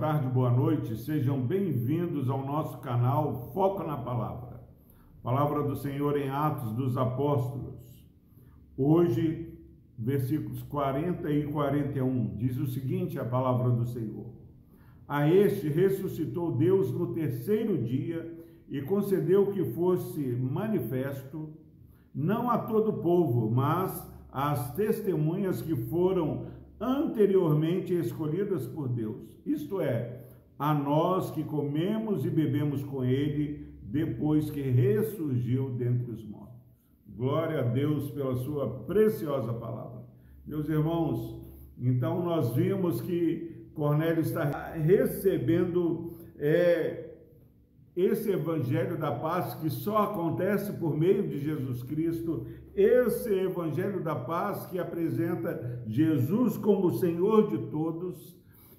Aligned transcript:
tarde, 0.00 0.28
boa 0.28 0.50
noite. 0.50 0.96
Sejam 0.96 1.42
bem-vindos 1.42 2.30
ao 2.30 2.42
nosso 2.42 2.78
canal 2.78 3.52
Foco 3.52 3.84
na 3.84 3.98
Palavra. 3.98 4.66
Palavra 5.22 5.62
do 5.62 5.76
Senhor 5.76 6.16
em 6.16 6.30
Atos 6.30 6.72
dos 6.72 6.96
Apóstolos. 6.96 8.02
Hoje, 8.78 9.52
versículos 9.98 10.62
40 10.62 11.30
e 11.30 11.44
41, 11.44 12.34
diz 12.38 12.56
o 12.56 12.66
seguinte: 12.66 13.18
a 13.18 13.26
palavra 13.26 13.68
do 13.72 13.84
Senhor. 13.84 14.32
A 15.06 15.28
este 15.28 15.68
ressuscitou 15.68 16.56
Deus 16.56 16.90
no 16.90 17.12
terceiro 17.12 17.76
dia 17.76 18.42
e 18.70 18.80
concedeu 18.80 19.52
que 19.52 19.62
fosse 19.66 20.18
manifesto, 20.34 21.50
não 22.14 22.50
a 22.50 22.56
todo 22.56 22.88
o 22.88 23.02
povo, 23.02 23.50
mas 23.50 24.10
às 24.32 24.74
testemunhas 24.74 25.60
que 25.60 25.76
foram 25.76 26.46
anteriormente 26.80 27.92
escolhidas 27.92 28.66
por 28.66 28.88
Deus, 28.88 29.38
isto 29.44 29.80
é, 29.80 30.24
a 30.58 30.72
nós 30.72 31.30
que 31.30 31.44
comemos 31.44 32.24
e 32.24 32.30
bebemos 32.30 32.82
com 32.82 33.04
ele 33.04 33.68
depois 33.82 34.50
que 34.50 34.62
ressurgiu 34.62 35.70
dentre 35.70 36.10
os 36.10 36.24
mortos. 36.24 36.60
Glória 37.06 37.60
a 37.60 37.62
Deus 37.62 38.10
pela 38.10 38.36
sua 38.36 38.68
preciosa 38.84 39.52
palavra. 39.52 40.02
Meus 40.46 40.68
irmãos, 40.68 41.38
então 41.78 42.24
nós 42.24 42.54
vimos 42.54 43.00
que 43.00 43.68
Cornélio 43.74 44.20
está 44.20 44.72
recebendo 44.72 46.12
é, 46.38 47.09
esse 48.00 48.30
evangelho 48.30 48.96
da 48.96 49.12
paz 49.12 49.54
que 49.54 49.68
só 49.68 49.98
acontece 49.98 50.72
por 50.72 50.96
meio 50.96 51.26
de 51.28 51.38
Jesus 51.38 51.82
Cristo, 51.82 52.46
esse 52.74 53.32
evangelho 53.32 54.02
da 54.02 54.14
paz 54.14 54.66
que 54.66 54.78
apresenta 54.78 55.82
Jesus 55.86 56.56
como 56.56 56.92
Senhor 56.98 57.48
de 57.48 57.58
todos, 57.70 58.38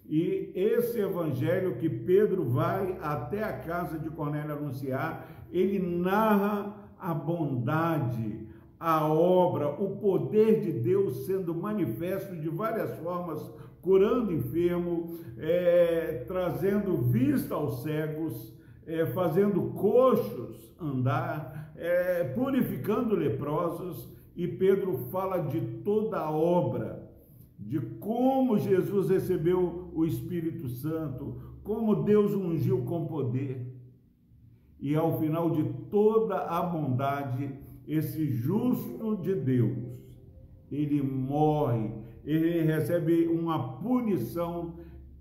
e 0.10 0.52
esse 0.56 1.00
evangelho 1.00 1.78
que 1.78 1.90
Pedro 1.90 2.44
vai 2.44 2.98
até 3.02 3.44
a 3.44 3.60
casa 3.60 3.98
de 3.98 4.10
Cornélio 4.10 4.54
anunciar, 4.54 5.26
ele 5.52 5.80
narra 5.80 6.76
a 7.00 7.14
bondade, 7.14 8.48
a 8.80 9.08
obra, 9.08 9.70
o 9.70 9.98
poder 9.98 10.60
de 10.62 10.72
Deus 10.72 11.26
sendo 11.26 11.54
manifesto 11.54 12.36
de 12.36 12.50
várias 12.50 12.98
formas, 12.98 13.42
curando 13.82 14.34
enfermo, 14.34 15.18
é, 15.38 16.24
trazendo 16.28 16.98
vista 16.98 17.56
aos 17.56 17.84
cegos, 17.84 18.54
é, 18.92 19.06
fazendo 19.08 19.62
coxos 19.72 20.74
andar, 20.80 21.72
é, 21.78 22.26
purificando 22.26 23.16
leprosos, 23.16 24.10
e 24.36 24.48
Pedro 24.48 24.98
fala 25.12 25.40
de 25.40 25.62
toda 25.84 26.20
a 26.20 26.32
obra, 26.32 27.10
de 27.58 27.80
como 27.80 28.58
Jesus 28.58 29.10
recebeu 29.10 29.92
o 29.94 30.06
Espírito 30.06 30.68
Santo, 30.68 31.36
como 31.64 32.04
Deus 32.04 32.34
ungiu 32.34 32.84
com 32.84 33.06
poder. 33.06 33.68
E 34.80 34.96
ao 34.96 35.20
final 35.20 35.52
de 35.52 35.64
toda 35.90 36.38
a 36.38 36.62
bondade, 36.64 37.54
esse 37.88 38.26
justo 38.32 39.18
de 39.18 39.36
Deus, 39.36 39.78
ele 40.72 41.02
morre, 41.02 41.92
ele 42.26 42.62
recebe 42.62 43.28
uma 43.28 43.78
punição 43.78 44.74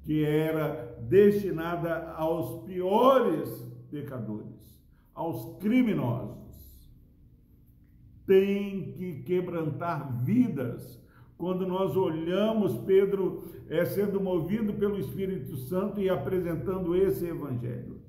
que 0.02 0.24
era 0.24 0.89
destinada 1.08 2.12
aos 2.16 2.64
piores 2.64 3.48
pecadores, 3.90 4.78
aos 5.14 5.58
criminosos. 5.58 6.38
Tem 8.26 8.92
que 8.92 9.22
quebrantar 9.22 10.22
vidas. 10.22 11.00
Quando 11.36 11.66
nós 11.66 11.96
olhamos 11.96 12.76
Pedro 12.78 13.42
é, 13.68 13.84
sendo 13.84 14.20
movido 14.20 14.74
pelo 14.74 14.98
Espírito 14.98 15.56
Santo 15.56 16.00
e 16.00 16.08
apresentando 16.08 16.94
esse 16.94 17.26
evangelho, 17.26 18.00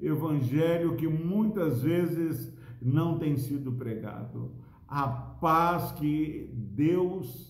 evangelho 0.00 0.96
que 0.96 1.06
muitas 1.06 1.82
vezes 1.82 2.56
não 2.80 3.18
tem 3.18 3.36
sido 3.36 3.72
pregado, 3.72 4.52
a 4.86 5.06
paz 5.06 5.92
que 5.92 6.50
Deus 6.54 7.47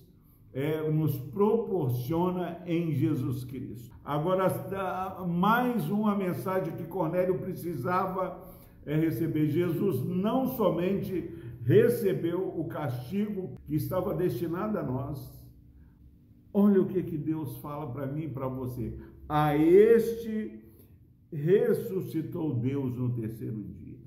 é, 0.52 0.90
nos 0.90 1.16
proporciona 1.16 2.62
em 2.66 2.92
Jesus 2.92 3.44
Cristo. 3.44 3.94
Agora, 4.04 4.48
mais 5.26 5.88
uma 5.90 6.16
mensagem 6.16 6.74
que 6.74 6.84
Cornélio 6.84 7.38
precisava 7.38 8.42
é, 8.86 8.96
receber. 8.96 9.48
Jesus 9.48 10.04
não 10.04 10.56
somente 10.56 11.34
recebeu 11.64 12.48
o 12.58 12.66
castigo 12.66 13.52
que 13.66 13.74
estava 13.74 14.14
destinado 14.14 14.78
a 14.78 14.82
nós, 14.82 15.46
olha 16.52 16.80
o 16.80 16.86
que, 16.86 17.02
que 17.02 17.18
Deus 17.18 17.58
fala 17.58 17.90
para 17.92 18.06
mim 18.06 18.22
e 18.22 18.28
para 18.28 18.48
você. 18.48 18.98
A 19.28 19.54
este 19.56 20.64
ressuscitou 21.30 22.54
Deus 22.54 22.96
no 22.96 23.10
terceiro 23.10 23.62
dia. 23.62 23.98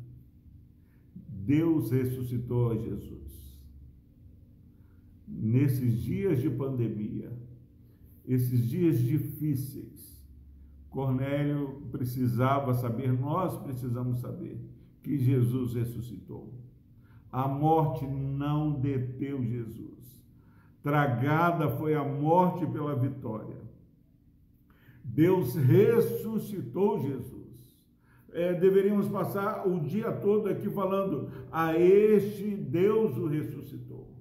Deus 1.14 1.92
ressuscitou 1.92 2.72
a 2.72 2.76
Jesus 2.76 3.51
nesses 5.32 6.02
dias 6.02 6.42
de 6.42 6.50
pandemia, 6.50 7.32
esses 8.28 8.68
dias 8.68 9.00
difíceis, 9.00 10.22
Cornélio 10.90 11.82
precisava 11.92 12.74
saber, 12.74 13.12
nós 13.14 13.58
precisamos 13.60 14.20
saber, 14.20 14.60
que 15.02 15.18
Jesus 15.18 15.74
ressuscitou. 15.74 16.54
A 17.32 17.48
morte 17.48 18.06
não 18.06 18.74
deteu 18.74 19.42
Jesus. 19.44 20.22
Tragada 20.84 21.70
foi 21.70 21.96
a 21.96 22.04
morte 22.04 22.66
pela 22.68 22.96
vitória. 22.96 23.58
Deus 25.04 25.56
ressuscitou 25.56 27.02
Jesus. 27.02 27.42
É, 28.34 28.54
deveríamos 28.54 29.08
passar 29.08 29.68
o 29.68 29.80
dia 29.80 30.12
todo 30.12 30.50
aqui 30.50 30.70
falando: 30.70 31.30
a 31.52 31.78
este 31.78 32.56
Deus 32.56 33.18
o 33.18 33.28
ressuscitou 33.28 34.12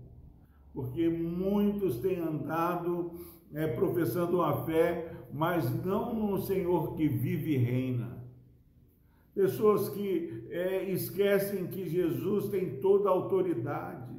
porque 0.72 1.08
muitos 1.08 1.98
têm 1.98 2.18
andado 2.18 3.12
é, 3.52 3.66
professando 3.66 4.42
a 4.42 4.64
fé, 4.64 5.12
mas 5.32 5.68
não 5.84 6.14
no 6.14 6.40
Senhor 6.42 6.94
que 6.94 7.08
vive 7.08 7.54
e 7.54 7.58
reina. 7.58 8.20
Pessoas 9.34 9.88
que 9.88 10.46
é, 10.50 10.84
esquecem 10.90 11.66
que 11.66 11.88
Jesus 11.88 12.48
tem 12.48 12.80
toda 12.80 13.08
a 13.08 13.12
autoridade, 13.12 14.14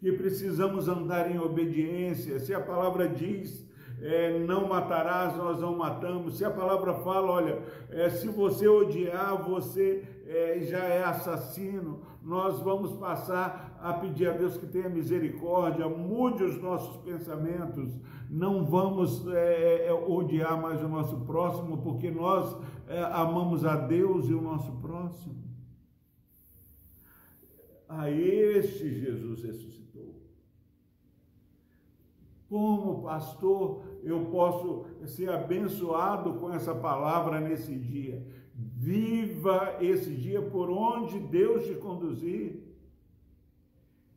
que 0.00 0.12
precisamos 0.12 0.88
andar 0.88 1.30
em 1.30 1.38
obediência. 1.38 2.38
Se 2.40 2.52
a 2.54 2.60
palavra 2.60 3.08
diz 3.08 3.66
é, 4.02 4.36
não 4.40 4.66
matarás, 4.66 5.36
nós 5.36 5.60
não 5.60 5.76
matamos. 5.76 6.36
Se 6.36 6.44
a 6.44 6.50
palavra 6.50 6.94
fala, 6.94 7.30
olha, 7.30 7.62
é, 7.88 8.10
se 8.10 8.26
você 8.28 8.66
odiar, 8.66 9.40
você 9.48 10.02
é, 10.32 10.60
já 10.62 10.84
é 10.84 11.04
assassino. 11.04 12.00
Nós 12.22 12.60
vamos 12.60 12.92
passar 12.92 13.76
a 13.80 13.92
pedir 13.94 14.28
a 14.28 14.32
Deus 14.32 14.56
que 14.56 14.66
tenha 14.66 14.88
misericórdia, 14.88 15.88
mude 15.88 16.44
os 16.44 16.60
nossos 16.60 16.96
pensamentos. 16.98 17.98
Não 18.30 18.64
vamos 18.64 19.26
é, 19.28 19.86
é, 19.88 19.92
odiar 19.92 20.60
mais 20.60 20.82
o 20.82 20.88
nosso 20.88 21.16
próximo, 21.20 21.82
porque 21.82 22.10
nós 22.10 22.56
é, 22.88 23.02
amamos 23.02 23.64
a 23.64 23.76
Deus 23.76 24.28
e 24.28 24.34
o 24.34 24.40
nosso 24.40 24.72
próximo. 24.80 25.42
A 27.88 28.10
este 28.10 28.88
Jesus 29.00 29.42
ressuscitou. 29.42 30.14
Como 32.48 33.02
pastor, 33.02 33.82
eu 34.02 34.26
posso 34.26 34.84
ser 35.06 35.30
abençoado 35.30 36.34
com 36.34 36.52
essa 36.52 36.74
palavra 36.74 37.40
nesse 37.40 37.74
dia. 37.74 38.26
Viva 38.54 39.78
esse 39.80 40.14
dia 40.14 40.42
por 40.42 40.70
onde 40.70 41.18
Deus 41.18 41.66
te 41.66 41.74
conduzir, 41.74 42.62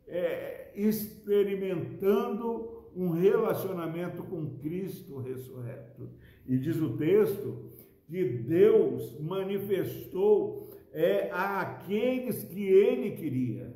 é, 0.08 0.72
experimentando 0.76 2.76
um 2.96 3.10
relacionamento 3.10 4.24
com 4.24 4.58
Cristo 4.58 5.20
ressurreto. 5.20 6.10
E 6.48 6.58
diz 6.58 6.78
o 6.78 6.96
texto 6.98 7.72
que 8.08 8.24
Deus 8.24 9.20
manifestou 9.20 10.70
é, 10.94 11.30
a 11.32 11.62
aqueles 11.62 12.44
que 12.44 12.64
ele 12.64 13.12
queria, 13.12 13.76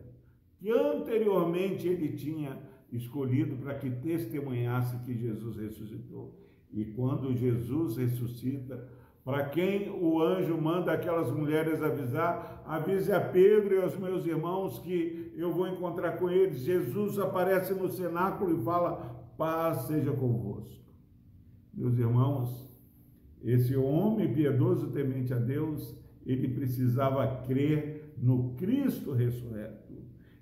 que 0.58 0.72
anteriormente 0.72 1.88
ele 1.88 2.16
tinha 2.16 2.58
escolhido 2.92 3.58
para 3.58 3.76
que 3.76 3.90
testemunhasse 3.90 5.04
que 5.06 5.14
Jesus 5.14 5.58
ressuscitou. 5.58 6.34
E 6.72 6.86
quando 6.86 7.36
Jesus 7.36 7.98
ressuscita, 7.98 8.88
para 9.24 9.45
quem 9.45 9.89
o 9.89 10.21
anjo 10.21 10.60
manda 10.60 10.92
aquelas 10.92 11.31
mulheres 11.31 11.81
avisar, 11.81 12.63
avise 12.66 13.12
a 13.12 13.19
Pedro 13.19 13.75
e 13.75 13.81
aos 13.81 13.98
meus 13.98 14.25
irmãos 14.25 14.80
que 14.80 15.33
eu 15.36 15.51
vou 15.51 15.68
encontrar 15.68 16.13
com 16.18 16.30
eles. 16.30 16.60
Jesus 16.60 17.19
aparece 17.19 17.74
no 17.74 17.89
cenáculo 17.89 18.60
e 18.60 18.63
fala: 18.63 19.30
paz 19.38 19.88
seja 19.88 20.12
convosco. 20.12 20.83
Meus 21.74 21.98
irmãos, 21.98 22.69
esse 23.44 23.75
homem 23.75 24.33
piedoso, 24.33 24.92
temente 24.92 25.33
a 25.33 25.38
Deus, 25.38 25.95
ele 26.25 26.48
precisava 26.50 27.44
crer 27.45 28.13
no 28.18 28.56
Cristo 28.56 29.13
ressurreto 29.13 29.89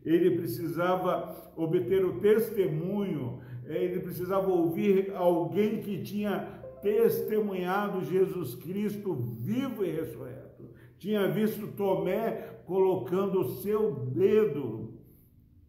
ele 0.08 0.38
precisava 0.38 1.52
obter 1.58 2.06
o 2.06 2.20
testemunho, 2.20 3.40
eh, 3.66 3.84
ele 3.84 4.00
precisava 4.00 4.48
ouvir 4.48 5.12
alguém 5.14 5.82
que 5.82 6.02
tinha 6.02 6.57
testemunhado 6.82 8.04
Jesus 8.04 8.56
Cristo 8.56 9.14
vivo 9.14 9.84
e 9.84 9.92
ressurreto. 9.92 10.70
Tinha 10.98 11.28
visto 11.28 11.68
Tomé 11.68 12.62
colocando 12.66 13.42
o 13.42 13.50
seu 13.62 14.06
dedo 14.06 14.94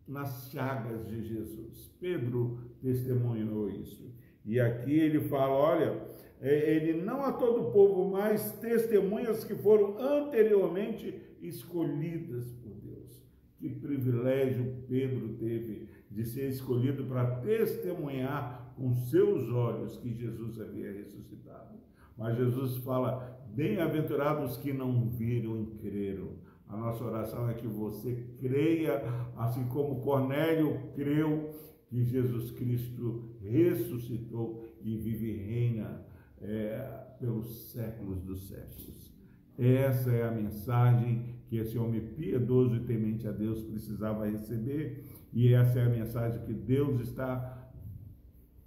nas 0.06 0.50
chagas 0.50 1.06
de 1.06 1.22
Jesus. 1.22 1.90
Pedro 2.00 2.58
testemunhou 2.80 3.68
isso. 3.68 4.10
E 4.44 4.58
aqui 4.58 4.98
ele 4.98 5.20
fala: 5.28 5.54
olha, 5.54 6.02
é, 6.40 6.76
ele 6.76 7.02
não 7.02 7.22
a 7.22 7.32
todo 7.32 7.68
o 7.68 7.72
povo, 7.72 8.10
mas 8.10 8.52
testemunhas 8.52 9.44
que 9.44 9.54
foram 9.54 9.98
anteriormente 9.98 11.14
escolhidas 11.42 12.50
por 12.52 12.72
Deus. 12.74 13.22
Que 13.58 13.68
privilégio 13.68 14.84
Pedro 14.88 15.34
teve 15.34 15.88
de 16.10 16.24
ser 16.24 16.48
escolhido 16.48 17.04
para 17.04 17.36
testemunhar 17.40 18.72
com 18.76 18.94
seus 18.94 19.50
olhos 19.50 19.96
que 19.96 20.14
Jesus 20.14 20.60
havia 20.60 20.92
ressuscitado. 20.92 21.78
Mas 22.16 22.36
Jesus 22.36 22.76
fala: 22.78 23.38
bem-aventurados 23.54 24.56
que 24.56 24.72
não 24.72 25.08
viram 25.08 25.60
e 25.60 25.66
creram. 25.78 26.30
A 26.68 26.76
nossa 26.76 27.02
oração 27.02 27.48
é 27.48 27.54
que 27.54 27.66
você 27.66 28.26
creia, 28.38 29.02
assim 29.36 29.66
como 29.68 30.02
Cornélio 30.02 30.92
creu 30.94 31.50
que 31.88 32.04
Jesus 32.04 32.50
Cristo 32.50 33.30
ressuscitou 33.40 34.62
e 34.82 34.96
vive 34.98 35.30
e 35.30 35.36
reina 35.36 36.04
é, 36.40 37.06
pelos 37.18 37.72
séculos 37.72 38.22
dos 38.22 38.48
séculos. 38.48 39.12
Essa 39.58 40.12
é 40.12 40.28
a 40.28 40.30
mensagem 40.30 41.37
que 41.48 41.56
esse 41.56 41.78
homem 41.78 42.00
piedoso 42.00 42.76
e 42.76 42.80
temente 42.80 43.26
a 43.26 43.32
Deus 43.32 43.62
precisava 43.62 44.28
receber, 44.28 45.04
e 45.32 45.52
essa 45.52 45.80
é 45.80 45.86
a 45.86 45.88
mensagem 45.88 46.42
que 46.42 46.52
Deus 46.52 47.00
está 47.00 47.70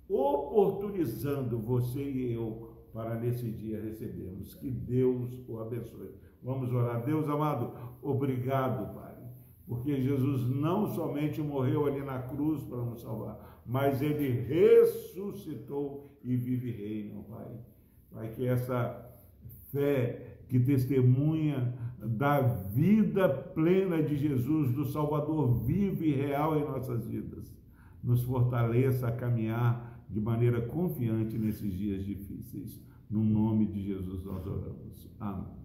oportunizando 0.10 1.60
você 1.60 2.04
e 2.04 2.34
eu 2.34 2.70
para 2.92 3.16
nesse 3.16 3.50
dia 3.50 3.80
recebermos. 3.82 4.54
Que 4.56 4.70
Deus 4.70 5.42
o 5.48 5.60
abençoe. 5.60 6.12
Vamos 6.44 6.74
orar. 6.74 7.04
Deus 7.06 7.30
amado, 7.30 7.74
obrigado, 8.02 8.94
Pai, 8.94 9.16
porque 9.68 10.02
Jesus 10.02 10.50
não 10.50 10.88
somente 10.88 11.42
morreu 11.42 11.86
ali 11.86 12.02
na 12.02 12.20
cruz 12.20 12.64
para 12.64 12.84
nos 12.84 13.02
salvar, 13.02 13.62
mas 13.66 14.02
ele 14.02 14.30
ressuscitou 14.42 16.12
e 16.24 16.36
vive 16.36 16.72
reina, 16.72 17.22
Pai. 17.30 17.48
Pai, 18.12 18.32
que 18.32 18.46
essa 18.46 19.08
fé 19.72 20.40
que 20.50 20.60
testemunha 20.60 21.74
da 22.02 22.42
vida 22.42 23.30
plena 23.30 24.02
de 24.02 24.18
Jesus, 24.18 24.74
do 24.74 24.86
Salvador 24.86 25.64
vivo 25.66 26.04
e 26.04 26.12
real 26.12 26.58
em 26.58 26.64
nossas 26.64 27.06
vidas, 27.06 27.56
nos 28.04 28.24
fortaleça 28.24 29.08
a 29.08 29.12
caminhar 29.12 30.04
de 30.10 30.20
maneira 30.20 30.62
confiante 30.62 31.38
nesses 31.38 31.72
dias 31.78 32.04
difíceis. 32.04 32.82
No 33.10 33.24
nome 33.24 33.68
de 33.68 33.84
Jesus 33.84 34.24
nós 34.24 34.46
oramos. 34.46 35.10
Amém. 35.20 35.62